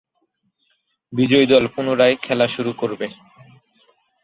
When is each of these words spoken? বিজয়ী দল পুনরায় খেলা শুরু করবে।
বিজয়ী 1.13 1.45
দল 1.45 1.63
পুনরায় 1.67 2.15
খেলা 2.21 2.47
শুরু 2.47 2.71
করবে। 2.73 3.07